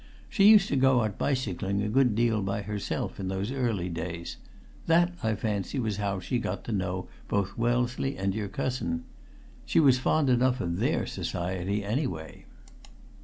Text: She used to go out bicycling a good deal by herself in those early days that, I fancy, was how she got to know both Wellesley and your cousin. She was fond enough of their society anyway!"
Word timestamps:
She 0.31 0.47
used 0.49 0.67
to 0.69 0.75
go 0.75 1.03
out 1.03 1.19
bicycling 1.19 1.83
a 1.83 1.87
good 1.87 2.15
deal 2.15 2.41
by 2.41 2.63
herself 2.63 3.19
in 3.19 3.27
those 3.27 3.51
early 3.51 3.87
days 3.87 4.37
that, 4.87 5.13
I 5.21 5.35
fancy, 5.35 5.77
was 5.77 5.97
how 5.97 6.19
she 6.19 6.39
got 6.39 6.63
to 6.63 6.71
know 6.71 7.07
both 7.27 7.55
Wellesley 7.55 8.17
and 8.17 8.33
your 8.33 8.49
cousin. 8.49 9.03
She 9.63 9.79
was 9.79 9.99
fond 9.99 10.27
enough 10.27 10.59
of 10.59 10.77
their 10.79 11.05
society 11.05 11.85
anyway!" 11.85 12.45